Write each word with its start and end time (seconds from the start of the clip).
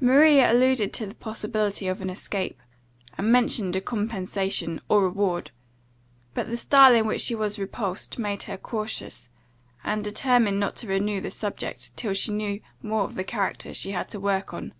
Maria 0.00 0.50
alluded 0.50 0.90
to 0.90 1.04
the 1.04 1.14
possibility 1.14 1.86
of 1.86 2.00
an 2.00 2.08
escape, 2.08 2.62
and 3.18 3.30
mentioned 3.30 3.76
a 3.76 3.80
compensation, 3.82 4.80
or 4.88 5.02
reward; 5.02 5.50
but 6.32 6.46
the 6.48 6.56
style 6.56 6.94
in 6.94 7.06
which 7.06 7.20
she 7.20 7.34
was 7.34 7.58
repulsed 7.58 8.18
made 8.18 8.44
her 8.44 8.56
cautious, 8.56 9.28
and 9.84 10.02
determine 10.02 10.58
not 10.58 10.76
to 10.76 10.86
renew 10.88 11.20
the 11.20 11.30
subject, 11.30 11.94
till 11.94 12.14
she 12.14 12.32
knew 12.32 12.58
more 12.80 13.02
of 13.04 13.16
the 13.16 13.22
character 13.22 13.74
she 13.74 13.90
had 13.90 14.08
to 14.08 14.18
work 14.18 14.54
on. 14.54 14.72